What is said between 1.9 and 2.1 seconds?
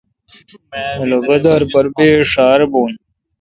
بے